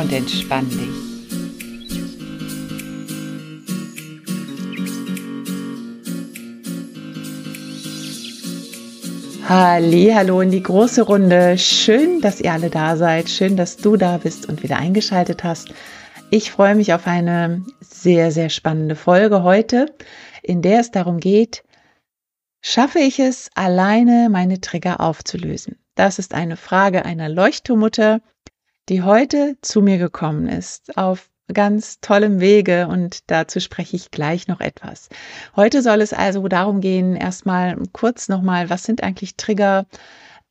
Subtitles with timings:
[0.00, 1.06] und entspann dich.
[9.48, 11.56] Hallo in die große Runde.
[11.56, 13.30] Schön, dass ihr alle da seid.
[13.30, 15.68] Schön, dass du da bist und wieder eingeschaltet hast.
[16.30, 19.86] Ich freue mich auf eine sehr, sehr spannende Folge heute,
[20.42, 21.62] in der es darum geht,
[22.60, 25.76] schaffe ich es, alleine meine Trigger aufzulösen?
[25.94, 28.20] Das ist eine Frage einer Leuchtturmutter,
[28.88, 34.48] die heute zu mir gekommen ist, auf ganz tollem Wege und dazu spreche ich gleich
[34.48, 35.08] noch etwas.
[35.54, 39.86] Heute soll es also darum gehen, erstmal kurz nochmal, was sind eigentlich Trigger?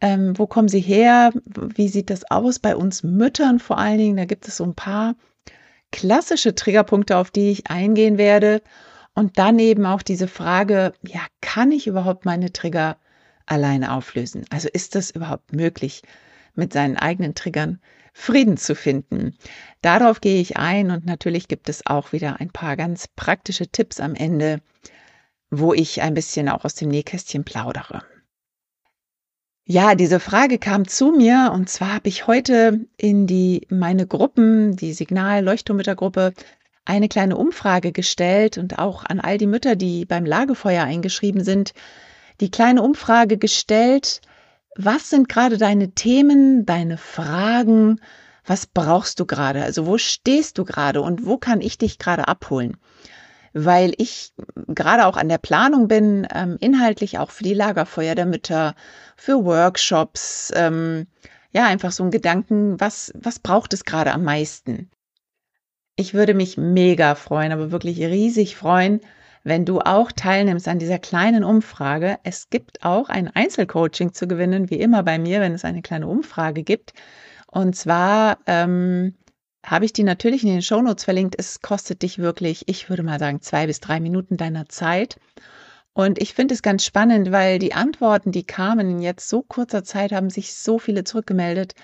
[0.01, 1.31] Ähm, wo kommen sie her?
[1.45, 4.17] Wie sieht das aus bei uns Müttern vor allen Dingen?
[4.17, 5.15] Da gibt es so ein paar
[5.91, 8.61] klassische Triggerpunkte, auf die ich eingehen werde.
[9.13, 12.97] Und dann eben auch diese Frage, ja, kann ich überhaupt meine Trigger
[13.45, 14.45] alleine auflösen?
[14.49, 16.01] Also ist das überhaupt möglich,
[16.53, 17.79] mit seinen eigenen Triggern
[18.17, 19.37] Frieden zu finden.
[19.81, 23.99] Darauf gehe ich ein und natürlich gibt es auch wieder ein paar ganz praktische Tipps
[23.99, 24.61] am Ende,
[25.51, 28.03] wo ich ein bisschen auch aus dem Nähkästchen plaudere.
[29.65, 34.77] Ja, diese Frage kam zu mir und zwar habe ich heute in die meine Gruppen,
[34.77, 36.33] die Signal Leuchtturmüttergruppe,
[36.85, 41.73] eine kleine Umfrage gestellt und auch an all die Mütter, die beim Lagefeuer eingeschrieben sind,
[42.39, 44.21] die kleine Umfrage gestellt,
[44.75, 48.01] was sind gerade deine Themen, deine Fragen?
[48.45, 49.63] Was brauchst du gerade?
[49.63, 52.77] Also wo stehst du gerade und wo kann ich dich gerade abholen?
[53.53, 54.33] Weil ich
[54.67, 58.75] gerade auch an der Planung bin, ähm, inhaltlich auch für die Lagerfeuer der Mütter,
[59.15, 61.07] für Workshops, ähm,
[61.53, 64.91] ja, einfach so ein Gedanken, was, was braucht es gerade am meisten?
[65.95, 68.99] Ich würde mich mega freuen, aber wirklich riesig freuen,
[69.45, 72.17] wenn du auch teilnimmst an dieser kleinen Umfrage.
[72.23, 76.07] Es gibt auch ein Einzelcoaching zu gewinnen, wie immer bei mir, wenn es eine kleine
[76.07, 76.93] Umfrage gibt.
[77.45, 79.13] Und zwar ähm,
[79.63, 81.35] habe ich die natürlich in den Shownotes verlinkt.
[81.37, 85.19] Es kostet dich wirklich, ich würde mal sagen, zwei bis drei Minuten deiner Zeit.
[85.93, 89.83] Und ich finde es ganz spannend, weil die Antworten, die kamen in jetzt so kurzer
[89.83, 91.75] Zeit, haben sich so viele zurückgemeldet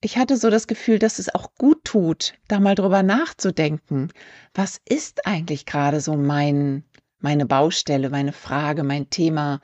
[0.00, 4.10] ich hatte so das Gefühl, dass es auch gut tut, da mal drüber nachzudenken.
[4.54, 6.84] Was ist eigentlich gerade so mein,
[7.18, 9.60] meine Baustelle, meine Frage, mein Thema?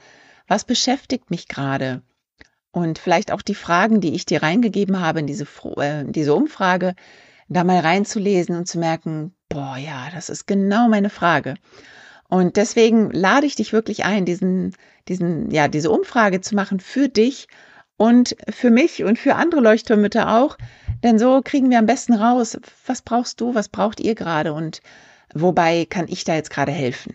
[0.46, 2.02] Was beschäftigt mich gerade?
[2.70, 5.46] Und vielleicht auch die Fragen, die ich dir reingegeben habe in diese,
[5.78, 6.94] äh, diese Umfrage,
[7.48, 11.54] da mal reinzulesen und zu merken, boah, ja, das ist genau meine Frage.
[12.28, 14.74] Und deswegen lade ich dich wirklich ein, diesen,
[15.08, 17.46] diesen, ja, diese Umfrage zu machen für dich
[17.96, 20.56] und für mich und für andere Leuchtturmütter auch.
[21.02, 24.80] Denn so kriegen wir am besten raus, was brauchst du, was braucht ihr gerade und
[25.34, 27.14] wobei kann ich da jetzt gerade helfen.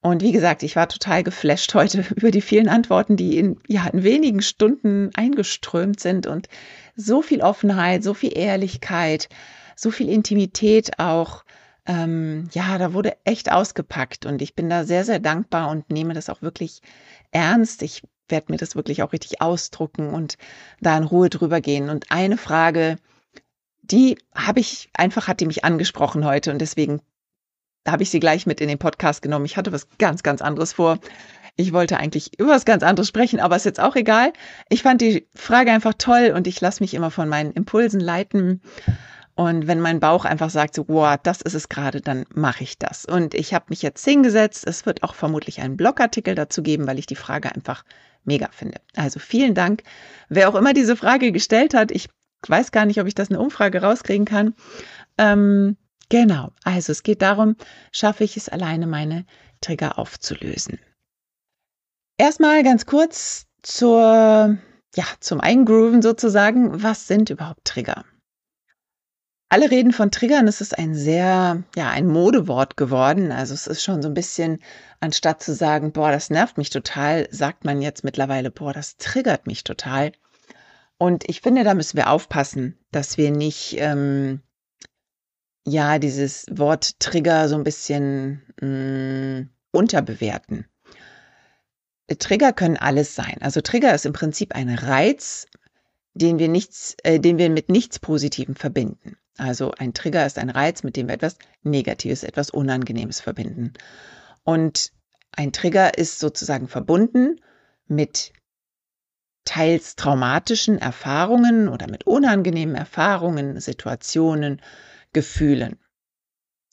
[0.00, 3.86] Und wie gesagt, ich war total geflasht heute über die vielen Antworten, die in, ja,
[3.88, 6.48] in wenigen Stunden eingeströmt sind und
[6.94, 9.28] so viel Offenheit, so viel Ehrlichkeit,
[9.76, 11.44] so viel Intimität auch.
[11.86, 16.12] Ähm, ja, da wurde echt ausgepackt und ich bin da sehr, sehr dankbar und nehme
[16.12, 16.82] das auch wirklich
[17.30, 17.82] ernst.
[17.82, 20.36] Ich werde mir das wirklich auch richtig ausdrucken und
[20.80, 21.90] da in Ruhe drüber gehen.
[21.90, 22.96] Und eine Frage,
[23.82, 27.00] die habe ich einfach, hat die mich angesprochen heute und deswegen
[27.86, 29.46] habe ich sie gleich mit in den Podcast genommen.
[29.46, 30.98] Ich hatte was ganz, ganz anderes vor.
[31.56, 34.32] Ich wollte eigentlich über was ganz anderes sprechen, aber ist jetzt auch egal.
[34.68, 38.62] Ich fand die Frage einfach toll und ich lasse mich immer von meinen Impulsen leiten.
[39.34, 42.78] Und wenn mein Bauch einfach sagt, so, wow, das ist es gerade, dann mache ich
[42.78, 43.04] das.
[43.04, 44.66] Und ich habe mich jetzt hingesetzt.
[44.66, 47.84] Es wird auch vermutlich einen Blogartikel dazu geben, weil ich die Frage einfach
[48.28, 48.80] mega finde.
[48.94, 49.82] Also vielen Dank.
[50.28, 52.08] Wer auch immer diese Frage gestellt hat, ich
[52.46, 54.54] weiß gar nicht, ob ich das eine Umfrage rauskriegen kann.
[55.18, 55.76] Ähm,
[56.08, 56.52] genau.
[56.62, 57.56] Also es geht darum,
[57.90, 59.24] schaffe ich es alleine, meine
[59.60, 60.78] Trigger aufzulösen.
[62.16, 64.58] Erstmal ganz kurz zur,
[64.94, 66.82] ja, zum Eingrooven sozusagen.
[66.82, 68.04] Was sind überhaupt Trigger?
[69.50, 70.46] Alle reden von Triggern.
[70.46, 73.32] Es ist ein sehr, ja, ein Modewort geworden.
[73.32, 74.58] Also es ist schon so ein bisschen,
[75.00, 79.46] anstatt zu sagen, boah, das nervt mich total, sagt man jetzt mittlerweile, boah, das triggert
[79.46, 80.12] mich total.
[80.98, 84.42] Und ich finde, da müssen wir aufpassen, dass wir nicht, ähm,
[85.66, 90.66] ja, dieses Wort Trigger so ein bisschen mh, mm, unterbewerten.
[92.18, 93.36] Trigger können alles sein.
[93.40, 95.46] Also Trigger ist im Prinzip ein Reiz,
[96.14, 99.16] den wir nichts, äh, den wir mit nichts Positivem verbinden.
[99.38, 103.72] Also ein Trigger ist ein Reiz, mit dem wir etwas Negatives, etwas Unangenehmes verbinden.
[104.42, 104.92] Und
[105.32, 107.40] ein Trigger ist sozusagen verbunden
[107.86, 108.32] mit
[109.44, 114.60] teils traumatischen Erfahrungen oder mit unangenehmen Erfahrungen, Situationen,
[115.12, 115.78] Gefühlen.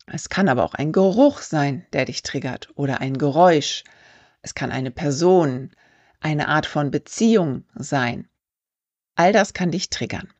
[0.07, 3.83] Es kann aber auch ein Geruch sein, der dich triggert oder ein Geräusch.
[4.41, 5.71] Es kann eine Person,
[6.19, 8.27] eine Art von Beziehung sein.
[9.15, 10.33] All das kann dich triggern.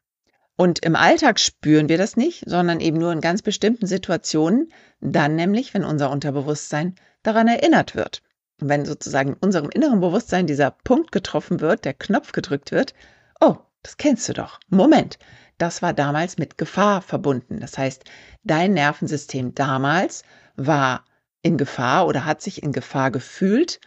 [0.58, 4.72] Und im Alltag spüren wir das nicht, sondern eben nur in ganz bestimmten Situationen,
[5.02, 8.22] dann nämlich, wenn unser Unterbewusstsein daran erinnert wird.
[8.62, 12.94] Und wenn sozusagen in unserem inneren Bewusstsein dieser Punkt getroffen wird, der Knopf gedrückt wird,
[13.42, 14.60] oh, das kennst du doch.
[14.70, 15.20] Moment,
[15.58, 17.60] das war damals mit Gefahr verbunden.
[17.60, 18.04] Das heißt,
[18.44, 20.24] dein Nervensystem damals
[20.56, 21.04] war
[21.42, 23.82] in Gefahr oder hat sich in Gefahr gefühlt.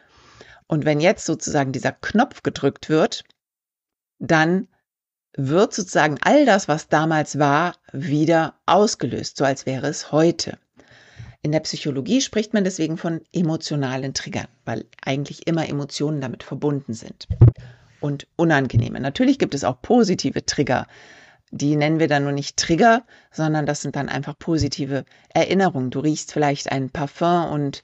[0.67, 3.25] Und wenn jetzt sozusagen dieser Knopf gedrückt wird,
[4.19, 4.69] dann
[5.39, 10.59] wird sozusagen all das, was damals war, wieder ausgelöst, so als wäre es heute.
[11.43, 16.93] In der Psychologie spricht man deswegen von emotionalen Triggern, weil eigentlich immer Emotionen damit verbunden
[16.93, 17.29] sind.
[18.01, 19.01] Und unangenehme.
[19.01, 20.87] Natürlich gibt es auch positive Trigger.
[21.53, 25.91] Die nennen wir dann nur nicht Trigger, sondern das sind dann einfach positive Erinnerungen.
[25.91, 27.83] Du riechst vielleicht ein Parfum und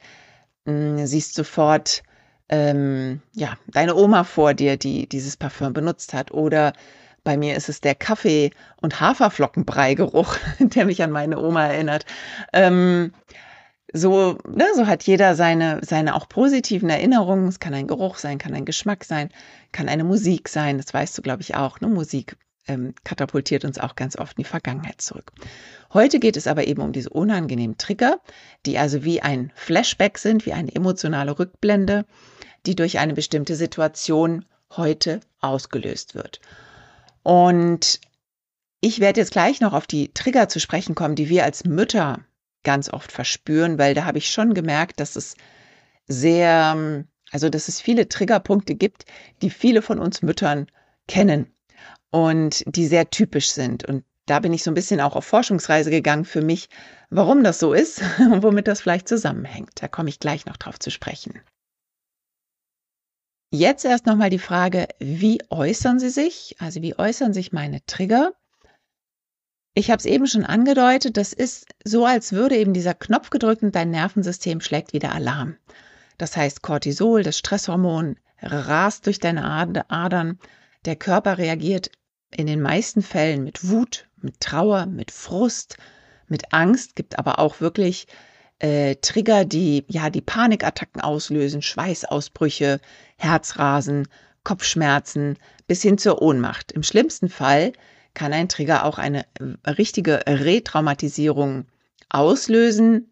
[0.65, 2.03] mh, mm, siehst sofort
[2.49, 6.33] ähm, ja, deine Oma vor dir, die dieses Parfum benutzt hat.
[6.33, 6.73] Oder
[7.25, 8.51] bei mir ist es der Kaffee-
[8.81, 12.05] und Haferflockenbrei-Geruch, der mich an meine Oma erinnert.
[12.53, 13.13] Ähm,
[13.93, 17.49] so, ne, so hat jeder seine, seine auch positiven Erinnerungen.
[17.49, 19.31] Es kann ein Geruch sein, kann ein Geschmack sein,
[19.73, 20.79] kann eine Musik sein.
[20.79, 21.81] Das weißt du, glaube ich, auch.
[21.81, 21.89] Ne?
[21.89, 22.37] Musik
[22.67, 25.33] ähm, katapultiert uns auch ganz oft in die Vergangenheit zurück.
[25.93, 28.19] Heute geht es aber eben um diese unangenehmen Trigger,
[28.67, 32.05] die also wie ein Flashback sind, wie eine emotionale Rückblende,
[32.67, 34.45] die durch eine bestimmte Situation
[34.77, 36.41] heute ausgelöst wird.
[37.25, 38.01] Und
[38.81, 42.21] ich werde jetzt gleich noch auf die Trigger zu sprechen kommen, die wir als Mütter
[42.63, 45.35] ganz oft verspüren, weil da habe ich schon gemerkt, dass es
[46.07, 49.07] sehr, also dass es viele Triggerpunkte gibt,
[49.43, 50.67] die viele von uns Müttern
[51.09, 51.47] kennen
[52.11, 53.85] und die sehr typisch sind.
[53.87, 56.69] Und da bin ich so ein bisschen auch auf Forschungsreise gegangen für mich,
[57.09, 59.71] warum das so ist und womit das vielleicht zusammenhängt.
[59.77, 61.41] Da komme ich gleich noch drauf zu sprechen.
[63.55, 66.57] Jetzt erst nochmal die Frage, wie äußern sie sich?
[66.59, 68.33] Also wie äußern sich meine Trigger?
[69.75, 73.63] Ich habe es eben schon angedeutet, das ist so, als würde eben dieser Knopf gedrückt
[73.63, 75.57] und dein Nervensystem schlägt wieder Alarm.
[76.19, 80.41] Das heißt, Cortisol, das Stresshormon, rast durch deine Adern.
[80.85, 81.93] Der Körper reagiert
[82.33, 85.77] in den meisten Fällen mit Wut, mit Trauer, mit Frust,
[86.27, 88.09] mit Angst, gibt aber auch wirklich
[88.65, 92.81] äh, Trigger, die ja die Panikattacken auslösen, Schweißausbrüche,
[93.19, 94.09] Herzrasen,
[94.43, 96.73] Kopfschmerzen bis hin zur Ohnmacht.
[96.73, 97.73] Im schlimmsten Fall
[98.15, 101.67] kann ein Trigger auch eine äh, richtige Retraumatisierung
[102.09, 103.11] auslösen,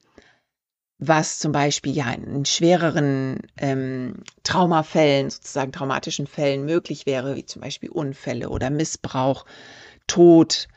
[0.98, 7.60] was zum Beispiel ja in schwereren ähm, Traumafällen, sozusagen traumatischen Fällen möglich wäre, wie zum
[7.60, 9.44] Beispiel Unfälle oder Missbrauch,
[10.06, 10.68] Tod.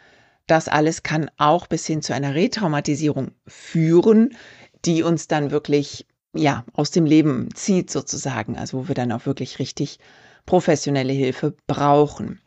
[0.47, 4.35] Das alles kann auch bis hin zu einer Retraumatisierung führen,
[4.85, 9.25] die uns dann wirklich ja aus dem Leben zieht sozusagen, also wo wir dann auch
[9.25, 9.99] wirklich richtig
[10.45, 12.41] professionelle Hilfe brauchen.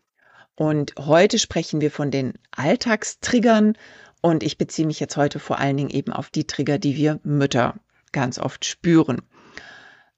[0.54, 3.74] Und heute sprechen wir von den Alltagstriggern
[4.20, 7.20] und ich beziehe mich jetzt heute vor allen Dingen eben auf die Trigger, die wir
[7.22, 7.74] Mütter
[8.12, 9.22] ganz oft spüren.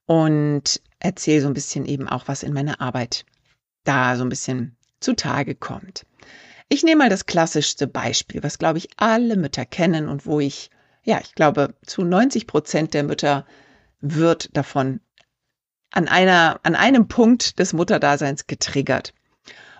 [0.06, 3.24] Und erzähle so ein bisschen eben auch, was in meiner Arbeit
[3.84, 6.06] da so ein bisschen zutage kommt.
[6.68, 10.70] Ich nehme mal das klassischste Beispiel, was glaube ich alle Mütter kennen und wo ich,
[11.02, 13.46] ja, ich glaube, zu 90 Prozent der Mütter
[14.00, 15.00] wird davon
[15.90, 19.12] an einer, an einem Punkt des Mutterdaseins getriggert.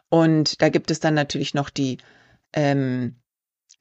[0.09, 1.99] Und da gibt es dann natürlich noch die,
[2.53, 3.17] ähm,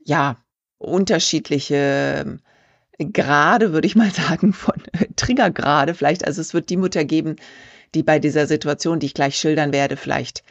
[0.03, 0.37] ja,
[0.77, 4.75] unterschiedliche ähm, Grade, würde ich mal sagen, von
[5.15, 6.25] Triggergrade vielleicht.
[6.25, 7.37] Also es wird die Mutter geben,
[7.95, 10.43] die bei dieser Situation, die ich gleich schildern werde, vielleicht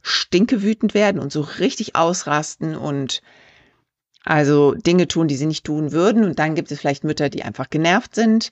[0.00, 3.20] stinkewütend werden und so richtig ausrasten und
[4.24, 6.24] also Dinge tun, die sie nicht tun würden.
[6.24, 8.50] Und dann gibt es vielleicht Mütter, die einfach genervt sind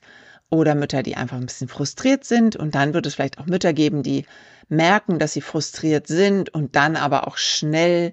[0.48, 2.56] oder Mütter, die einfach ein bisschen frustriert sind.
[2.56, 4.24] Und dann wird es vielleicht auch Mütter geben, die
[4.68, 8.12] merken, dass sie frustriert sind und dann aber auch schnell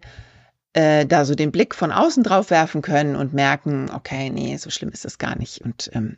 [0.74, 4.70] äh, da so den Blick von außen drauf werfen können und merken, okay, nee, so
[4.70, 5.62] schlimm ist das gar nicht.
[5.62, 6.18] Und ähm,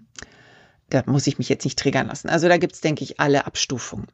[0.89, 2.29] da muss ich mich jetzt nicht triggern lassen.
[2.29, 4.07] Also da gibt es, denke ich, alle Abstufungen.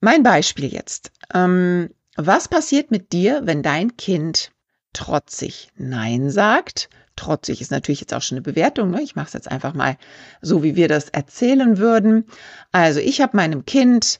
[0.00, 1.10] Mein Beispiel jetzt.
[1.32, 4.52] Ähm, was passiert mit dir, wenn dein Kind
[4.94, 6.88] trotzig Nein sagt?
[7.16, 8.90] Trotzig ist natürlich jetzt auch schon eine Bewertung.
[8.90, 9.02] Ne?
[9.02, 9.98] Ich mache es jetzt einfach mal
[10.40, 12.24] so, wie wir das erzählen würden.
[12.72, 14.18] Also ich habe meinem Kind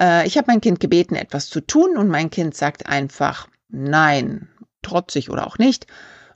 [0.00, 4.48] Äh, ich habe mein Kind gebeten, etwas zu tun und mein Kind sagt einfach nein,
[4.82, 5.86] trotzig oder auch nicht,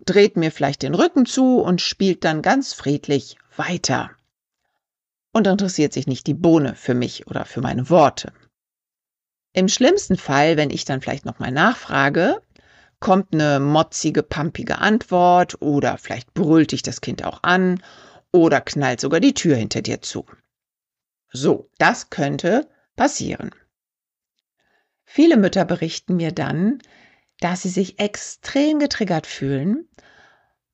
[0.04, 4.10] dreht mir vielleicht den Rücken zu und spielt dann ganz friedlich weiter.
[5.32, 8.32] Und interessiert sich nicht die Bohne für mich oder für meine Worte.
[9.54, 12.42] Im schlimmsten Fall, wenn ich dann vielleicht nochmal nachfrage,
[13.02, 17.82] kommt eine motzige, pampige Antwort oder vielleicht brüllt dich das Kind auch an
[18.32, 20.24] oder knallt sogar die Tür hinter dir zu.
[21.30, 23.50] So, das könnte passieren.
[25.04, 26.78] Viele Mütter berichten mir dann,
[27.40, 29.88] dass sie sich extrem getriggert fühlen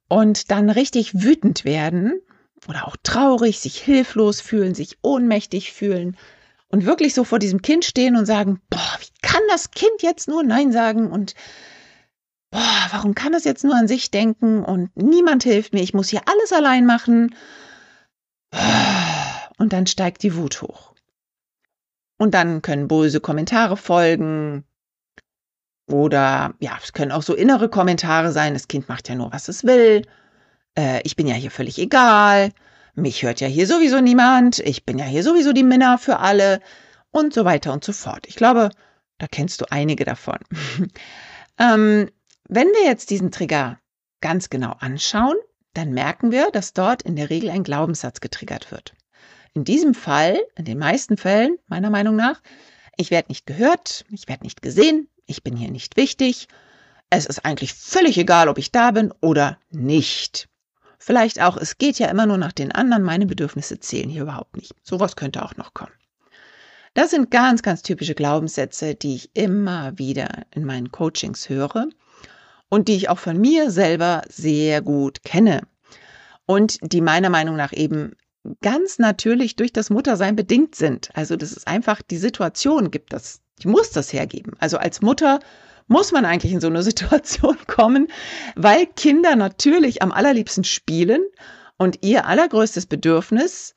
[0.08, 2.20] und dann richtig wütend werden
[2.68, 6.16] oder auch traurig, sich hilflos fühlen, sich ohnmächtig fühlen
[6.68, 10.28] und wirklich so vor diesem Kind stehen und sagen, boah, wie kann das Kind jetzt
[10.28, 11.34] nur Nein sagen und
[12.50, 16.08] boah, warum kann es jetzt nur an sich denken und niemand hilft mir, ich muss
[16.08, 17.34] hier alles allein machen.
[19.58, 20.94] Und dann steigt die Wut hoch.
[22.18, 24.64] Und dann können böse Kommentare folgen.
[25.90, 28.54] Oder ja, es können auch so innere Kommentare sein.
[28.54, 30.02] Das Kind macht ja nur, was es will.
[30.76, 32.50] Äh, ich bin ja hier völlig egal.
[32.94, 34.58] Mich hört ja hier sowieso niemand.
[34.58, 36.60] Ich bin ja hier sowieso die Minna für alle.
[37.10, 38.26] Und so weiter und so fort.
[38.26, 38.70] Ich glaube,
[39.18, 40.38] da kennst du einige davon.
[41.58, 42.10] ähm,
[42.48, 43.78] wenn wir jetzt diesen Trigger
[44.22, 45.36] ganz genau anschauen,
[45.74, 48.94] dann merken wir, dass dort in der Regel ein Glaubenssatz getriggert wird.
[49.52, 52.40] In diesem Fall, in den meisten Fällen, meiner Meinung nach,
[52.96, 56.48] ich werde nicht gehört, ich werde nicht gesehen, ich bin hier nicht wichtig,
[57.10, 60.48] es ist eigentlich völlig egal, ob ich da bin oder nicht.
[60.98, 64.56] Vielleicht auch, es geht ja immer nur nach den anderen, meine Bedürfnisse zählen hier überhaupt
[64.56, 64.72] nicht.
[64.82, 65.92] Sowas könnte auch noch kommen.
[66.94, 71.88] Das sind ganz, ganz typische Glaubenssätze, die ich immer wieder in meinen Coachings höre
[72.68, 75.62] und die ich auch von mir selber sehr gut kenne
[76.46, 78.12] und die meiner Meinung nach eben
[78.62, 81.10] ganz natürlich durch das Muttersein bedingt sind.
[81.14, 84.52] Also das ist einfach die Situation gibt das, die muss das hergeben.
[84.58, 85.40] Also als Mutter
[85.88, 88.08] muss man eigentlich in so eine Situation kommen,
[88.56, 91.22] weil Kinder natürlich am allerliebsten spielen
[91.76, 93.74] und ihr allergrößtes Bedürfnis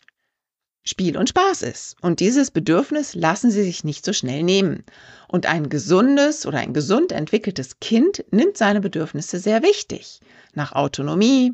[0.84, 1.96] Spiel und Spaß ist.
[2.02, 4.84] Und dieses Bedürfnis lassen sie sich nicht so schnell nehmen.
[5.28, 10.22] Und ein gesundes oder ein gesund entwickeltes Kind nimmt seine Bedürfnisse sehr wichtig.
[10.54, 11.54] Nach Autonomie,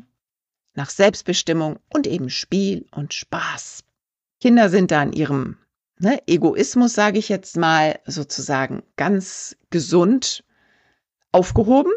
[0.74, 3.84] nach Selbstbestimmung und eben Spiel und Spaß.
[4.40, 5.58] Kinder sind da in ihrem
[5.98, 10.44] ne, Egoismus, sage ich jetzt mal, sozusagen ganz gesund
[11.32, 11.92] aufgehoben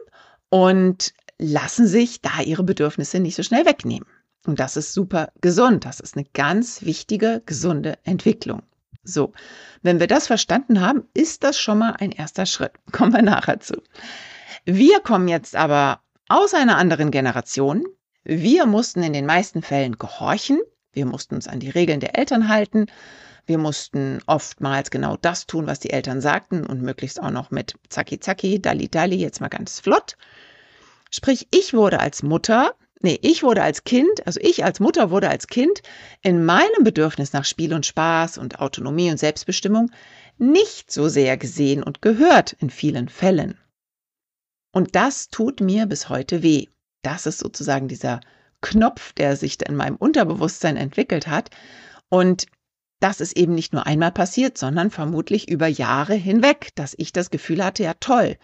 [0.50, 4.08] und lassen sich da ihre Bedürfnisse nicht so schnell wegnehmen.
[4.46, 5.86] Und das ist super gesund.
[5.86, 8.64] Das ist eine ganz wichtige, gesunde Entwicklung.
[9.04, 9.34] So,
[9.82, 12.74] wenn wir das verstanden haben, ist das schon mal ein erster Schritt.
[12.92, 13.82] Kommen wir nachher zu.
[14.66, 17.86] Wir kommen jetzt aber aus einer anderen Generation.
[18.24, 20.60] Wir mussten in den meisten Fällen gehorchen.
[20.94, 22.86] Wir mussten uns an die Regeln der Eltern halten.
[23.48, 27.74] Wir mussten oftmals genau das tun, was die Eltern sagten und möglichst auch noch mit
[27.90, 30.16] Zacki Zacki, Dalli Dalli, jetzt mal ganz flott.
[31.10, 35.30] Sprich, ich wurde als Mutter Nee, ich wurde als Kind, also ich als Mutter wurde
[35.30, 35.82] als Kind
[36.22, 39.92] in meinem Bedürfnis nach Spiel und Spaß und Autonomie und Selbstbestimmung
[40.38, 43.58] nicht so sehr gesehen und gehört in vielen Fällen.
[44.72, 46.68] Und das tut mir bis heute weh.
[47.02, 48.22] Das ist sozusagen dieser
[48.62, 51.50] Knopf, der sich in meinem Unterbewusstsein entwickelt hat.
[52.10, 52.46] Und
[53.00, 57.32] das ist eben nicht nur einmal passiert, sondern vermutlich über Jahre hinweg, dass ich das
[57.32, 58.38] Gefühl hatte, ja toll,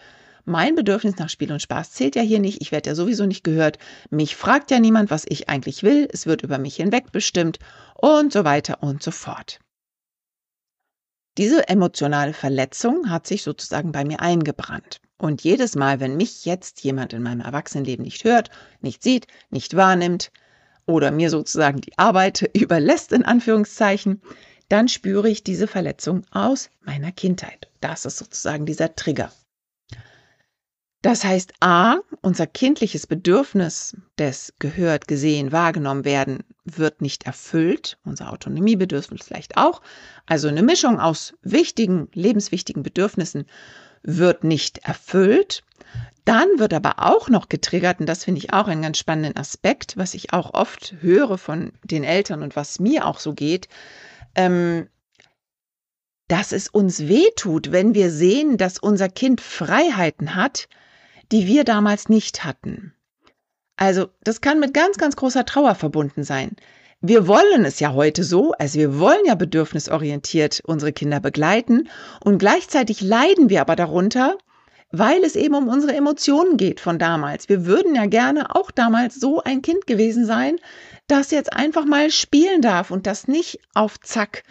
[0.48, 2.60] mein Bedürfnis nach Spiel und Spaß zählt ja hier nicht.
[2.60, 3.78] Ich werde ja sowieso nicht gehört.
[4.10, 6.08] Mich fragt ja niemand, was ich eigentlich will.
[6.12, 7.58] Es wird über mich hinweg bestimmt
[7.94, 9.60] und so weiter und so fort.
[11.36, 15.00] Diese emotionale Verletzung hat sich sozusagen bei mir eingebrannt.
[15.18, 18.50] Und jedes Mal, wenn mich jetzt jemand in meinem Erwachsenenleben nicht hört,
[18.80, 20.32] nicht sieht, nicht wahrnimmt
[20.86, 24.22] oder mir sozusagen die Arbeit überlässt, in Anführungszeichen,
[24.68, 27.70] dann spüre ich diese Verletzung aus meiner Kindheit.
[27.80, 29.30] Das ist sozusagen dieser Trigger.
[31.02, 38.32] Das heißt, a, unser kindliches Bedürfnis des gehört, gesehen, wahrgenommen werden wird nicht erfüllt, unser
[38.32, 39.80] Autonomiebedürfnis vielleicht auch.
[40.26, 43.46] Also eine Mischung aus wichtigen, lebenswichtigen Bedürfnissen
[44.02, 45.62] wird nicht erfüllt.
[46.24, 49.96] Dann wird aber auch noch getriggert, und das finde ich auch einen ganz spannenden Aspekt,
[49.96, 53.68] was ich auch oft höre von den Eltern und was mir auch so geht,
[54.34, 54.88] ähm,
[56.26, 60.68] dass es uns weh tut, wenn wir sehen, dass unser Kind Freiheiten hat,
[61.32, 62.94] die wir damals nicht hatten.
[63.76, 66.56] Also das kann mit ganz, ganz großer Trauer verbunden sein.
[67.00, 71.88] Wir wollen es ja heute so, also wir wollen ja bedürfnisorientiert unsere Kinder begleiten
[72.24, 74.36] und gleichzeitig leiden wir aber darunter,
[74.90, 77.48] weil es eben um unsere Emotionen geht von damals.
[77.48, 80.56] Wir würden ja gerne auch damals so ein Kind gewesen sein,
[81.06, 84.42] das jetzt einfach mal spielen darf und das nicht auf Zack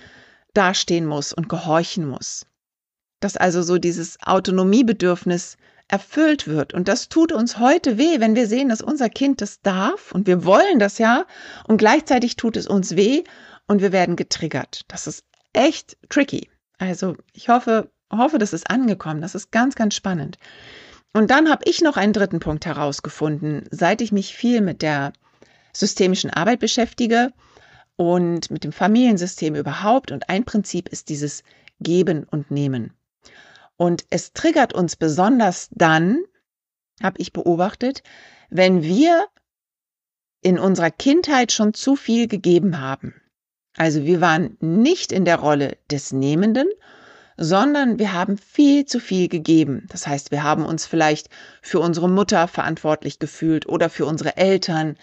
[0.54, 2.46] dastehen muss und gehorchen muss.
[3.20, 5.58] dass also so dieses Autonomiebedürfnis
[5.88, 6.74] erfüllt wird.
[6.74, 10.28] Und das tut uns heute weh, wenn wir sehen, dass unser Kind das darf und
[10.28, 11.26] wir wollen das ja
[11.68, 13.24] und gleichzeitig tut es uns weh
[13.68, 14.82] und wir werden getriggert.
[14.88, 16.50] Das ist echt tricky.
[16.78, 19.22] Also ich hoffe, hoffe, das ist angekommen.
[19.22, 20.38] Das ist ganz, ganz spannend.
[21.14, 25.14] Und dann habe ich noch einen dritten Punkt herausgefunden, seit ich mich viel mit der
[25.74, 27.32] systemischen Arbeit beschäftige
[27.96, 30.12] und mit dem Familiensystem überhaupt.
[30.12, 31.44] Und ein Prinzip ist dieses
[31.80, 32.94] Geben und Nehmen.
[33.78, 36.24] Und es triggert uns besonders dann,
[37.02, 38.04] habe ich beobachtet,
[38.50, 39.28] wenn wir
[40.42, 43.14] in unserer Kindheit schon zu viel gegeben haben.
[43.76, 46.68] Also wir waren nicht in der Rolle des Nehmenden,
[47.38, 49.86] sondern wir haben viel zu viel gegeben.
[49.90, 51.30] Das heißt, wir haben uns vielleicht
[51.62, 54.98] für unsere Mutter verantwortlich gefühlt oder für unsere Eltern.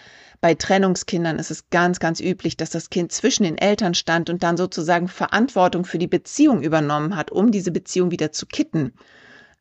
[0.45, 4.43] Bei Trennungskindern ist es ganz, ganz üblich, dass das Kind zwischen den Eltern stand und
[4.43, 8.93] dann sozusagen Verantwortung für die Beziehung übernommen hat, um diese Beziehung wieder zu kitten.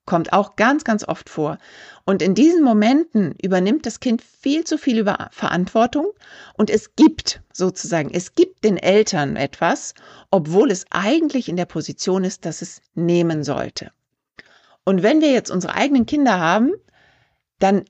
[0.05, 1.57] Kommt auch ganz, ganz oft vor.
[2.05, 6.13] Und in diesen Momenten übernimmt das Kind viel zu viel über Verantwortung
[6.53, 9.95] und es gibt sozusagen, es gibt den Eltern etwas,
[10.31, 13.91] obwohl es eigentlich in der Position ist, dass es nehmen sollte.
[14.85, 16.75] Und wenn wir jetzt unsere eigenen Kinder haben,
[17.59, 17.87] dann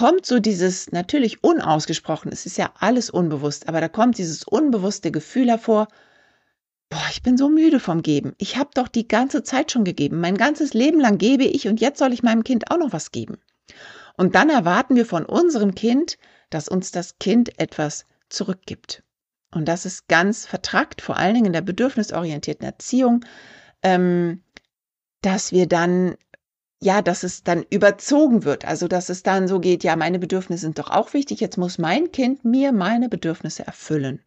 [0.00, 5.10] kommt so dieses natürlich unausgesprochen, es ist ja alles unbewusst, aber da kommt dieses unbewusste
[5.10, 5.88] Gefühl hervor,
[6.88, 8.32] boah, ich bin so müde vom Geben.
[8.38, 10.18] Ich habe doch die ganze Zeit schon gegeben.
[10.18, 13.12] Mein ganzes Leben lang gebe ich und jetzt soll ich meinem Kind auch noch was
[13.12, 13.42] geben.
[14.16, 16.16] Und dann erwarten wir von unserem Kind,
[16.48, 19.02] dass uns das Kind etwas zurückgibt.
[19.54, 23.22] Und das ist ganz vertrackt, vor allen Dingen in der bedürfnisorientierten Erziehung,
[23.82, 24.44] ähm,
[25.20, 26.16] dass wir dann,
[26.82, 28.64] ja, dass es dann überzogen wird.
[28.64, 31.40] Also, dass es dann so geht, ja, meine Bedürfnisse sind doch auch wichtig.
[31.40, 34.20] Jetzt muss mein Kind mir meine Bedürfnisse erfüllen.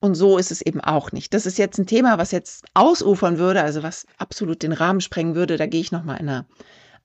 [0.00, 1.32] Und so ist es eben auch nicht.
[1.32, 5.34] Das ist jetzt ein Thema, was jetzt ausufern würde, also was absolut den Rahmen sprengen
[5.34, 5.56] würde.
[5.56, 6.44] Da gehe ich nochmal in einer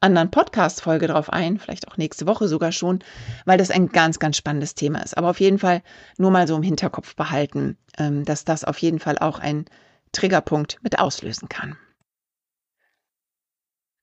[0.02, 3.00] anderen Podcast-Folge drauf ein, vielleicht auch nächste Woche sogar schon,
[3.46, 5.16] weil das ein ganz, ganz spannendes Thema ist.
[5.16, 5.84] Aber auf jeden Fall
[6.18, 9.66] nur mal so im Hinterkopf behalten, ähm, dass das auf jeden Fall auch ein
[10.12, 11.78] Triggerpunkt mit auslösen kann.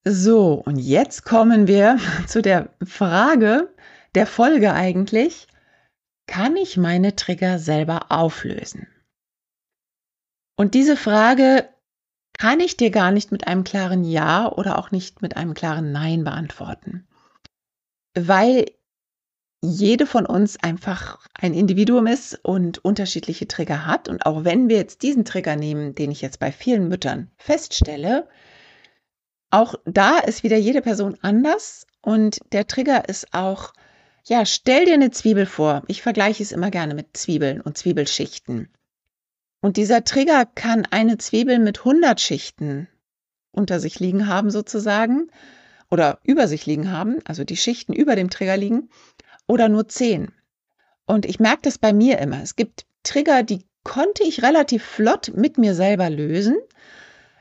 [0.06, 3.74] So, und jetzt kommen wir zu der Frage
[4.14, 5.48] der Folge eigentlich
[6.26, 8.86] kann ich meine Trigger selber auflösen?
[10.56, 11.68] Und diese Frage
[12.38, 15.92] kann ich dir gar nicht mit einem klaren Ja oder auch nicht mit einem klaren
[15.92, 17.06] Nein beantworten,
[18.14, 18.66] weil
[19.62, 24.08] jede von uns einfach ein Individuum ist und unterschiedliche Trigger hat.
[24.08, 28.28] Und auch wenn wir jetzt diesen Trigger nehmen, den ich jetzt bei vielen Müttern feststelle,
[29.54, 33.72] auch da ist wieder jede Person anders und der Trigger ist auch
[34.26, 35.82] ja, stell dir eine Zwiebel vor.
[35.86, 38.70] Ich vergleiche es immer gerne mit Zwiebeln und Zwiebelschichten.
[39.60, 42.88] Und dieser Trigger kann eine Zwiebel mit 100 Schichten
[43.52, 45.30] unter sich liegen haben sozusagen
[45.90, 48.88] oder über sich liegen haben, also die Schichten über dem Trigger liegen
[49.46, 50.32] oder nur 10.
[51.06, 52.42] Und ich merke das bei mir immer.
[52.42, 56.56] Es gibt Trigger, die konnte ich relativ flott mit mir selber lösen.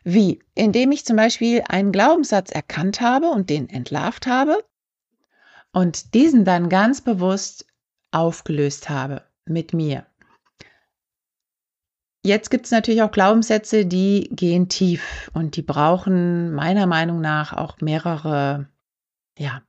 [0.04, 0.44] Wie?
[0.56, 4.64] Indem ich zum Beispiel einen Glaubenssatz erkannt habe und den entlarvt habe
[5.72, 7.66] und diesen dann ganz bewusst
[8.12, 10.06] aufgelöst habe mit mir.
[12.26, 17.52] Jetzt gibt es natürlich auch Glaubenssätze, die gehen tief und die brauchen meiner Meinung nach
[17.52, 18.70] auch mehrere
[19.38, 19.62] ja,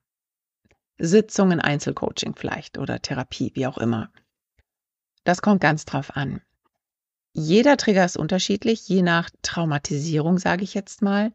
[0.98, 4.10] Sitzungen, Einzelcoaching vielleicht oder Therapie, wie auch immer.
[5.24, 6.42] Das kommt ganz drauf an.
[7.36, 11.32] Jeder Trigger ist unterschiedlich, je nach Traumatisierung, sage ich jetzt mal.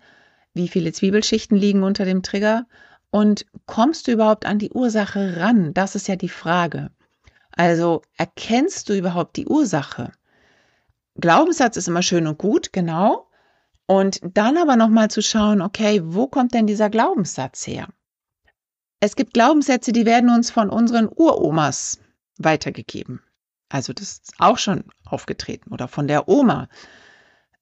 [0.54, 2.66] Wie viele Zwiebelschichten liegen unter dem Trigger
[3.12, 5.74] und kommst du überhaupt an die Ursache ran?
[5.74, 6.90] Das ist ja die Frage.
[7.52, 10.14] Also erkennst du überhaupt die Ursache?
[11.16, 13.28] Glaubenssatz ist immer schön und gut, genau.
[13.86, 17.90] Und dann aber nochmal zu schauen, okay, wo kommt denn dieser Glaubenssatz her?
[19.02, 22.00] Es gibt Glaubenssätze, die werden uns von unseren Uromas
[22.38, 23.22] weitergegeben.
[23.70, 26.68] Also das ist auch schon aufgetreten oder von der Oma.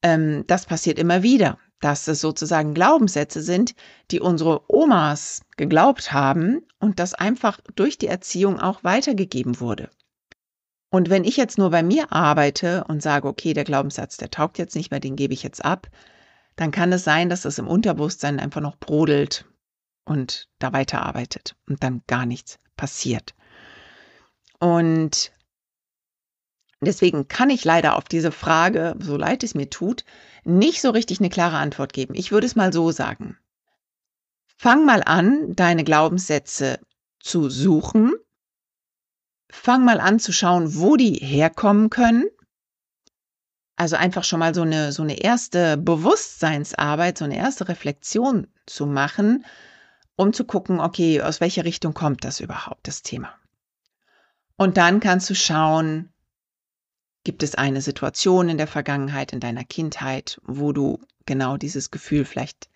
[0.02, 3.76] Ähm, das passiert immer wieder dass es sozusagen Glaubenssätze sind,
[4.12, 9.89] die unsere Omas geglaubt haben und das einfach durch die Erziehung auch weitergegeben wurde.
[10.89, 14.58] Und wenn ich jetzt nur bei mir arbeite und sage, okay, der Glaubenssatz, der taugt
[14.58, 15.88] jetzt nicht mehr, den gebe ich jetzt ab,
[16.56, 19.46] dann kann es sein, dass das im Unterbewusstsein einfach noch brodelt
[20.06, 23.36] und da weiterarbeitet und dann gar nichts passiert.
[24.60, 25.32] Und
[26.82, 30.06] deswegen kann ich leider auf diese Frage, so leid es mir tut,
[30.44, 32.13] nicht so richtig eine klare Antwort geben.
[32.16, 33.38] Ich würde es mal so sagen.
[34.58, 36.80] Fang mal an, deine Glaubenssätze
[37.20, 38.13] zu suchen.
[39.50, 42.26] Fang mal an zu schauen, wo die herkommen können.
[43.76, 48.88] Also einfach schon mal so eine, so eine erste Bewusstseinsarbeit, so eine erste Reflexion zu
[48.88, 49.46] machen,
[50.16, 53.36] um zu gucken, okay, aus welcher Richtung kommt das überhaupt, das Thema.
[54.56, 56.12] Und dann kannst du schauen,
[57.28, 62.24] gibt es eine Situation in der Vergangenheit, in deiner Kindheit, wo du genau dieses Gefühl
[62.24, 62.70] vielleicht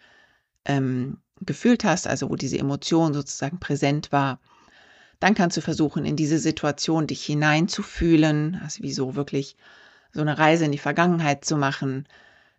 [0.65, 4.41] ähm, gefühlt hast, also wo diese Emotion sozusagen präsent war.
[5.21, 9.55] Dann kannst du versuchen, in diese Situation dich hineinzufühlen, also wie so wirklich
[10.11, 12.05] so eine Reise in die Vergangenheit zu machen.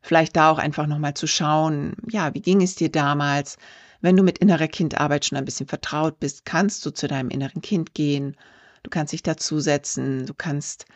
[0.00, 3.58] Vielleicht da auch einfach nochmal zu schauen, ja, wie ging es dir damals?
[4.00, 7.60] Wenn du mit innerer Kindarbeit schon ein bisschen vertraut bist, kannst du zu deinem inneren
[7.60, 8.34] Kind gehen.
[8.82, 10.24] Du kannst dich dazusetzen.
[10.24, 10.86] Du kannst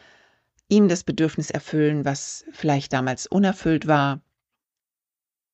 [0.69, 4.21] ihm das Bedürfnis erfüllen, was vielleicht damals unerfüllt war.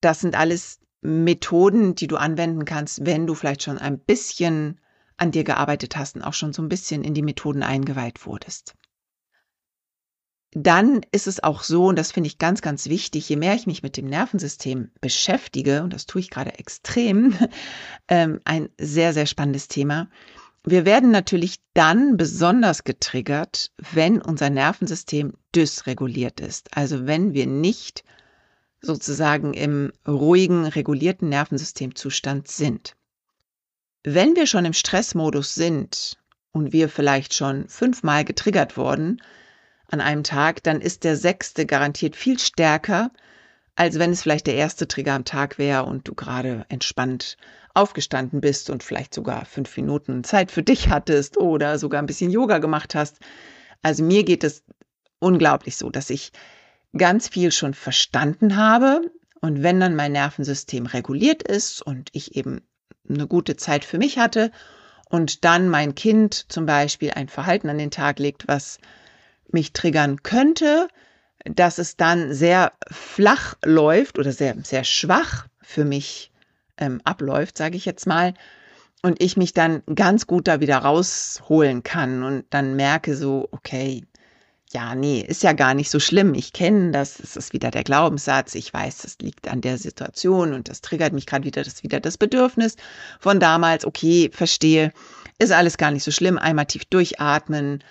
[0.01, 4.81] Das sind alles Methoden, die du anwenden kannst, wenn du vielleicht schon ein bisschen
[5.17, 8.75] an dir gearbeitet hast und auch schon so ein bisschen in die Methoden eingeweiht wurdest
[10.55, 13.67] dann ist es auch so, und das finde ich ganz, ganz wichtig, je mehr ich
[13.67, 17.35] mich mit dem Nervensystem beschäftige, und das tue ich gerade extrem,
[18.09, 20.09] ähm, ein sehr, sehr spannendes Thema.
[20.65, 26.77] Wir werden natürlich dann besonders getriggert, wenn unser Nervensystem dysreguliert ist.
[26.77, 28.05] Also wenn wir nicht
[28.81, 32.97] sozusagen im ruhigen, regulierten Nervensystemzustand sind.
[34.05, 36.19] Wenn wir schon im Stressmodus sind
[36.53, 39.21] und wir vielleicht schon fünfmal getriggert wurden,
[39.89, 43.11] an einem Tag, dann ist der sechste garantiert viel stärker,
[43.75, 47.37] als wenn es vielleicht der erste Trigger am Tag wäre und du gerade entspannt
[47.75, 52.31] aufgestanden bist und vielleicht sogar fünf Minuten Zeit für dich hattest oder sogar ein bisschen
[52.31, 53.19] Yoga gemacht hast.
[53.81, 54.63] Also mir geht es
[55.19, 56.33] unglaublich so, dass ich
[56.97, 62.61] ganz viel schon verstanden habe und wenn dann mein Nervensystem reguliert ist und ich eben
[63.09, 64.53] eine gute Zeit für mich hatte
[65.09, 68.79] und dann mein Kind zum Beispiel ein Verhalten an den Tag legt, was
[69.51, 70.89] mich triggern könnte,
[71.45, 76.31] dass es dann sehr flach läuft oder sehr, sehr schwach für mich
[76.79, 78.35] ähm, abläuft, sage ich jetzt mal,
[79.03, 84.05] und ich mich dann ganz gut da wieder rausholen kann und dann merke so, okay,
[84.73, 86.35] ja, nee, ist ja gar nicht so schlimm.
[86.35, 88.55] Ich kenne das, es ist wieder der Glaubenssatz.
[88.55, 92.01] Ich weiß, das liegt an der Situation und das triggert mich gerade wieder, das wieder
[92.01, 92.77] das Bedürfnis
[93.21, 93.85] von damals.
[93.85, 94.93] Okay, verstehe,
[95.39, 96.39] ist alles gar nicht so schlimm.
[96.39, 97.85] Einmal tief durchatmen,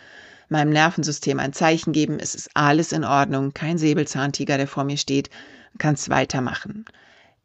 [0.52, 4.98] meinem Nervensystem ein Zeichen geben, es ist alles in Ordnung, kein Säbelzahntiger, der vor mir
[4.98, 5.30] steht,
[5.78, 6.86] kannst weitermachen.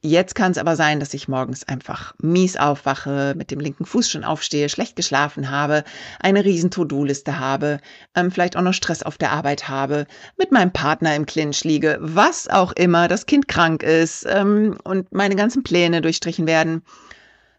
[0.03, 4.09] Jetzt kann es aber sein, dass ich morgens einfach mies aufwache, mit dem linken Fuß
[4.09, 5.83] schon aufstehe, schlecht geschlafen habe,
[6.21, 7.81] eine riesen To-Do-Liste habe,
[8.14, 11.99] ähm, vielleicht auch noch Stress auf der Arbeit habe, mit meinem Partner im Clinch liege,
[12.01, 16.83] was auch immer, das Kind krank ist ähm, und meine ganzen Pläne durchstrichen werden.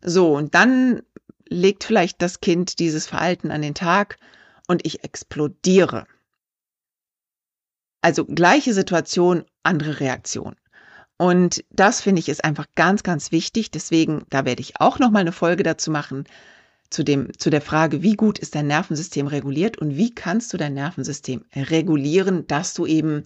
[0.02, 1.02] So, und dann
[1.50, 4.18] legt vielleicht das Kind dieses Verhalten an den Tag
[4.67, 6.06] und ich explodiere.
[8.01, 10.56] Also gleiche Situation, andere Reaktion.
[11.17, 13.71] Und das finde ich ist einfach ganz, ganz wichtig.
[13.71, 16.25] Deswegen, da werde ich auch noch mal eine Folge dazu machen
[16.89, 20.58] zu dem, zu der Frage, wie gut ist dein Nervensystem reguliert und wie kannst du
[20.58, 23.23] dein Nervensystem regulieren, dass du eben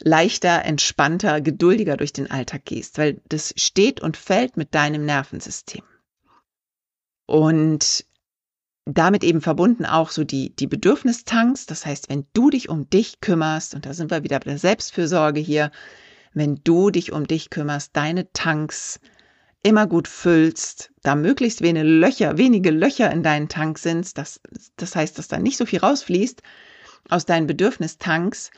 [0.00, 5.82] leichter, entspannter, geduldiger durch den Alltag gehst, weil das steht und fällt mit deinem Nervensystem.
[7.26, 8.06] Und
[8.86, 11.66] damit eben verbunden auch so die, die Bedürfnistanks.
[11.66, 14.58] Das heißt, wenn du dich um dich kümmerst, und da sind wir wieder bei der
[14.58, 15.72] Selbstfürsorge hier,
[16.32, 19.00] wenn du dich um dich kümmerst, deine Tanks
[19.62, 24.40] immer gut füllst, da möglichst wenige Löcher, wenige Löcher in deinen Tank sind, das,
[24.76, 26.40] das heißt, dass da nicht so viel rausfließt
[27.08, 28.52] aus deinen Bedürfnistanks,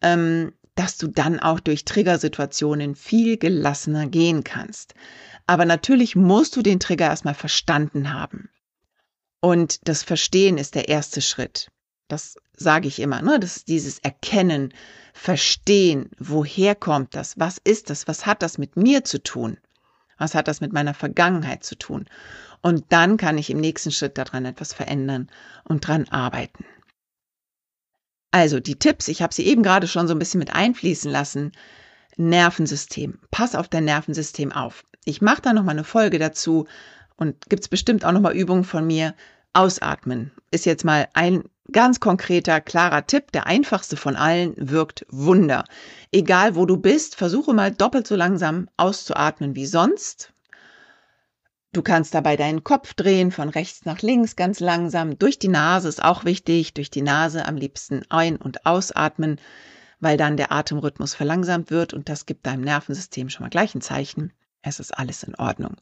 [0.00, 4.94] ähm, dass du dann auch durch Triggersituationen viel gelassener gehen kannst.
[5.46, 8.48] Aber natürlich musst du den Trigger erstmal verstanden haben.
[9.44, 11.70] Und das Verstehen ist der erste Schritt.
[12.08, 13.38] Das sage ich immer, ne?
[13.38, 14.72] Das ist dieses Erkennen,
[15.12, 17.38] Verstehen, woher kommt das?
[17.38, 18.08] Was ist das?
[18.08, 19.58] Was hat das mit mir zu tun?
[20.16, 22.08] Was hat das mit meiner Vergangenheit zu tun?
[22.62, 25.28] Und dann kann ich im nächsten Schritt daran etwas verändern
[25.64, 26.64] und dran arbeiten.
[28.30, 31.52] Also die Tipps, ich habe sie eben gerade schon so ein bisschen mit einfließen lassen.
[32.16, 33.18] Nervensystem.
[33.30, 34.84] Pass auf dein Nervensystem auf.
[35.04, 36.66] Ich mache da noch mal eine Folge dazu
[37.16, 39.14] und gibt es bestimmt auch noch mal Übungen von mir,
[39.54, 43.32] Ausatmen ist jetzt mal ein ganz konkreter, klarer Tipp.
[43.32, 45.64] Der einfachste von allen wirkt Wunder.
[46.12, 50.32] Egal wo du bist, versuche mal doppelt so langsam auszuatmen wie sonst.
[51.72, 55.18] Du kannst dabei deinen Kopf drehen von rechts nach links ganz langsam.
[55.18, 56.74] Durch die Nase ist auch wichtig.
[56.74, 59.40] Durch die Nase am liebsten ein- und ausatmen,
[59.98, 63.80] weil dann der Atemrhythmus verlangsamt wird und das gibt deinem Nervensystem schon mal gleich ein
[63.80, 64.32] Zeichen.
[64.62, 65.76] Es ist alles in Ordnung.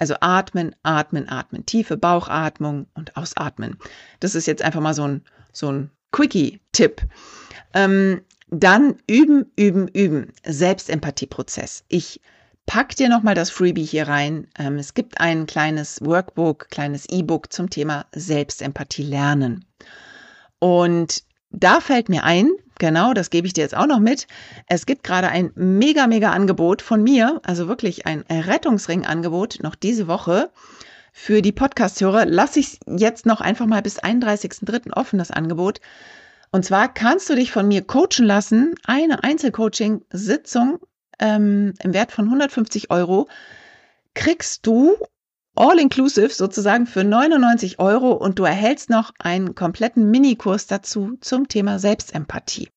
[0.00, 3.76] Also atmen, atmen, atmen, tiefe Bauchatmung und ausatmen.
[4.18, 7.02] Das ist jetzt einfach mal so ein, so ein Quickie-Tipp.
[7.74, 10.32] Ähm, Dann üben, üben, üben.
[10.44, 11.84] Selbstempathieprozess.
[11.88, 12.20] Ich
[12.66, 14.48] pack dir nochmal das Freebie hier rein.
[14.58, 19.64] Ähm, es gibt ein kleines Workbook, kleines E-Book zum Thema Selbstempathie lernen.
[20.58, 24.26] Und da fällt mir ein, genau, das gebe ich dir jetzt auch noch mit.
[24.66, 30.08] Es gibt gerade ein mega, mega Angebot von mir, also wirklich ein Rettungsring-Angebot noch diese
[30.08, 30.50] Woche.
[31.12, 34.96] Für die Podcast-Hörer lasse ich jetzt noch einfach mal bis 31.03.
[34.96, 35.80] offen, das Angebot.
[36.50, 40.80] Und zwar kannst du dich von mir coachen lassen, eine Einzelcoaching-Sitzung
[41.20, 43.28] ähm, im Wert von 150 Euro
[44.14, 44.96] kriegst du
[45.54, 51.78] all-inclusive sozusagen für 99 Euro und du erhältst noch einen kompletten Minikurs dazu zum Thema
[51.78, 52.68] Selbstempathie.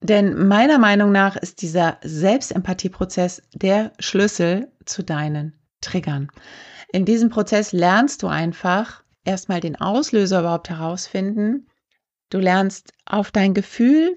[0.00, 6.30] Denn meiner Meinung nach ist dieser Selbstempathieprozess der Schlüssel zu deinen Triggern.
[6.92, 11.68] In diesem Prozess lernst du einfach erstmal den Auslöser überhaupt herausfinden.
[12.30, 14.16] Du lernst auf dein Gefühl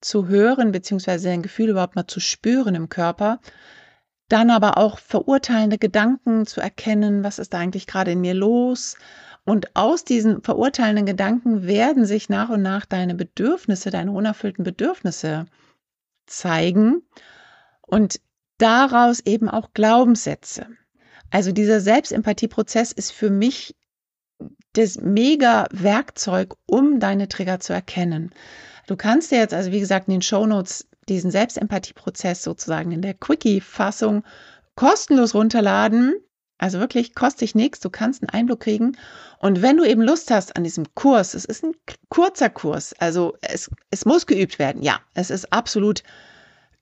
[0.00, 3.40] zu hören, beziehungsweise dein Gefühl überhaupt mal zu spüren im Körper.
[4.28, 8.96] Dann aber auch verurteilende Gedanken zu erkennen, was ist da eigentlich gerade in mir los.
[9.44, 15.44] Und aus diesen verurteilenden Gedanken werden sich nach und nach deine Bedürfnisse, deine unerfüllten Bedürfnisse
[16.26, 17.02] zeigen
[17.82, 18.20] und
[18.56, 20.68] daraus eben auch Glaubenssätze.
[21.30, 23.76] Also dieser Selbstempathieprozess ist für mich
[24.72, 28.30] das mega Werkzeug, um deine Trigger zu erkennen.
[28.86, 33.02] Du kannst dir jetzt also, wie gesagt, in den Show Notes diesen Selbstempathieprozess sozusagen in
[33.02, 34.24] der Quickie-Fassung
[34.76, 36.14] kostenlos runterladen.
[36.58, 38.96] Also wirklich kostet dich nichts, du kannst einen Einblick kriegen.
[39.38, 41.74] Und wenn du eben Lust hast an diesem Kurs, es ist ein
[42.08, 46.02] kurzer Kurs, also es, es muss geübt werden, ja, es ist absolut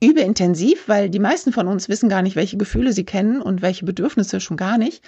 [0.00, 3.84] übeintensiv, weil die meisten von uns wissen gar nicht, welche Gefühle sie kennen und welche
[3.84, 5.02] Bedürfnisse schon gar nicht.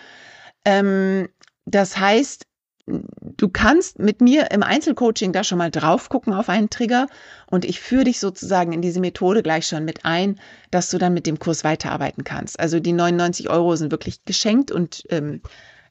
[0.64, 1.29] Ähm,
[1.66, 2.46] das heißt,
[2.86, 7.06] du kannst mit mir im Einzelcoaching da schon mal drauf gucken auf einen Trigger
[7.50, 10.38] und ich führe dich sozusagen in diese Methode gleich schon mit ein,
[10.70, 12.60] dass du dann mit dem Kurs weiterarbeiten kannst.
[12.60, 15.40] Also die 99 Euro sind wirklich geschenkt und ähm,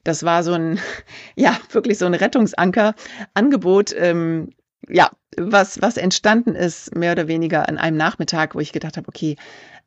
[0.04, 0.78] das war so ein,
[1.34, 4.50] ja, wirklich so ein Rettungsanker-Angebot, ähm,
[4.88, 9.08] ja, was, was entstanden ist, mehr oder weniger an einem Nachmittag, wo ich gedacht habe,
[9.08, 9.36] okay,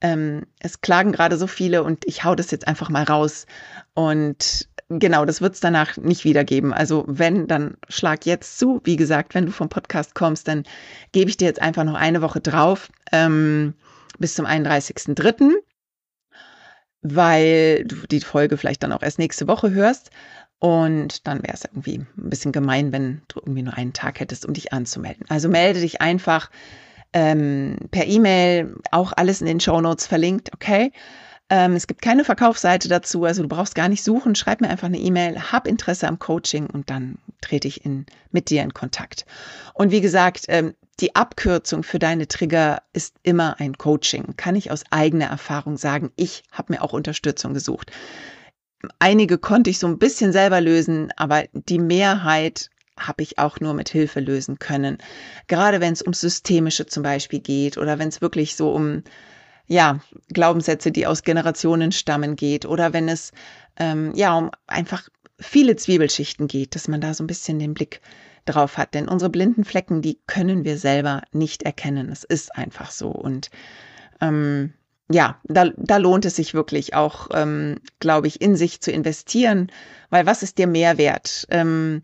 [0.02, 3.46] ähm, es klagen gerade so viele und ich hau das jetzt einfach mal raus.
[3.94, 6.74] Und genau, das wird es danach nicht wiedergeben.
[6.74, 8.82] Also wenn, dann schlag jetzt zu.
[8.84, 10.64] Wie gesagt, wenn du vom Podcast kommst, dann
[11.12, 13.74] gebe ich dir jetzt einfach noch eine Woche drauf ähm,
[14.20, 15.52] bis zum 31.03.,
[17.02, 20.10] weil du die Folge vielleicht dann auch erst nächste Woche hörst.
[20.60, 24.46] Und dann wäre es irgendwie ein bisschen gemein, wenn du irgendwie nur einen Tag hättest,
[24.46, 25.26] um dich anzumelden.
[25.30, 26.50] Also melde dich einfach
[27.14, 30.92] ähm, per E-Mail, auch alles in den Show Notes verlinkt, okay?
[31.50, 34.36] Ähm, es gibt keine Verkaufsseite dazu, also du brauchst gar nicht suchen.
[34.36, 38.50] Schreib mir einfach eine E-Mail, hab Interesse am Coaching und dann trete ich in, mit
[38.50, 39.26] dir in Kontakt.
[39.74, 44.36] Und wie gesagt, ähm, die Abkürzung für deine Trigger ist immer ein Coaching.
[44.36, 46.12] Kann ich aus eigener Erfahrung sagen.
[46.16, 47.92] Ich habe mir auch Unterstützung gesucht.
[49.00, 53.74] Einige konnte ich so ein bisschen selber lösen, aber die Mehrheit habe ich auch nur
[53.74, 54.98] mit Hilfe lösen können.
[55.48, 59.04] Gerade wenn es um systemische zum Beispiel geht oder wenn es wirklich so um
[59.68, 60.00] ja,
[60.30, 63.32] Glaubenssätze, die aus Generationen stammen geht oder wenn es
[63.78, 68.02] ähm, ja um einfach viele Zwiebelschichten geht, dass man da so ein bisschen den Blick
[68.46, 68.94] drauf hat.
[68.94, 72.10] Denn unsere blinden Flecken, die können wir selber nicht erkennen.
[72.10, 73.10] Es ist einfach so.
[73.10, 73.50] Und
[74.22, 74.74] ähm,
[75.12, 79.72] ja, da, da lohnt es sich wirklich auch, ähm, glaube ich, in sich zu investieren,
[80.10, 81.46] weil was ist dir mehr wert?
[81.50, 82.02] Ähm,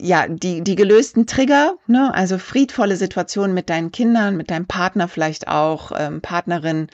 [0.00, 5.08] ja, die, die gelösten Trigger, ne, also friedvolle Situationen mit deinen Kindern, mit deinem Partner
[5.08, 6.88] vielleicht auch, ähm, Partnerin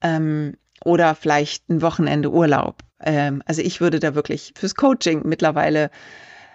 [0.00, 2.82] ähm, oder vielleicht ein Wochenende Urlaub.
[3.00, 5.90] Ähm, also ich würde da wirklich fürs Coaching mittlerweile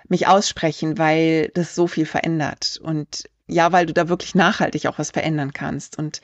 [0.08, 2.80] mich aussprechen, weil das so viel verändert.
[2.82, 5.98] Und ja, weil du da wirklich nachhaltig auch was verändern kannst.
[5.98, 6.22] Und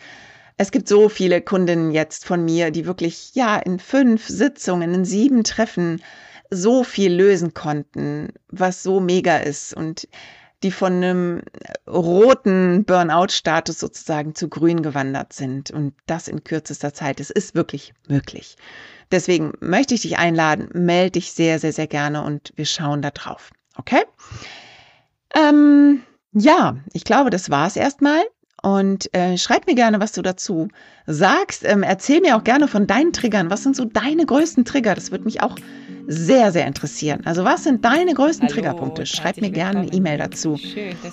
[0.58, 5.06] es gibt so viele Kundinnen jetzt von mir, die wirklich, ja, in fünf Sitzungen, in
[5.06, 6.02] sieben Treffen
[6.50, 10.08] so viel lösen konnten, was so mega ist und
[10.64, 11.42] die von einem
[11.88, 17.20] roten Burnout-Status sozusagen zu grün gewandert sind und das in kürzester Zeit.
[17.20, 18.56] Es ist wirklich möglich.
[19.12, 23.12] Deswegen möchte ich dich einladen, melde dich sehr, sehr, sehr gerne und wir schauen da
[23.12, 23.52] drauf.
[23.78, 24.04] Okay?
[25.36, 26.02] Ähm,
[26.34, 28.22] ja, ich glaube, das war es erstmal.
[28.64, 30.68] Und äh, schreib mir gerne, was du dazu
[31.06, 31.64] sagst.
[31.64, 33.52] Ähm, erzähl mir auch gerne von deinen Triggern.
[33.52, 34.96] Was sind so deine größten Trigger?
[34.96, 35.56] Das würde mich auch
[36.08, 37.22] sehr, sehr interessieren.
[37.26, 39.06] Also was sind deine größten Triggerpunkte?
[39.06, 40.58] Schreib mir gerne eine E-Mail dazu.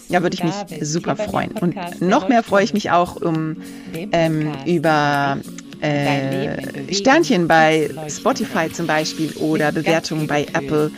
[0.09, 1.50] Da würde ich mich super freuen.
[1.52, 3.57] Und noch mehr freue ich mich auch um
[4.12, 5.38] ähm, über
[5.80, 10.90] äh, Sternchen bei Spotify zum Beispiel oder Bewertungen bei Apple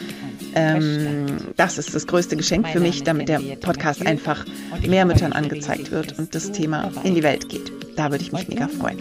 [0.56, 4.44] Ähm, das ist das größte Geschenk für mich, damit der Podcast einfach
[4.86, 7.70] mehr Müttern angezeigt wird und das Thema in die Welt geht.
[7.96, 8.98] Da würde ich mich mega freuen.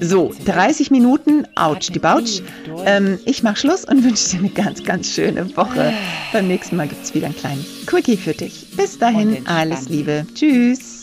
[0.00, 2.42] So, 30 Minuten, ouch, die Bouch.
[2.84, 5.92] Ähm, ich mache Schluss und wünsche dir eine ganz, ganz schöne Woche.
[6.32, 8.66] Beim nächsten Mal gibt es wieder einen kleinen Quickie für dich.
[8.76, 10.26] Bis dahin, alles Liebe.
[10.34, 10.95] Tschüss.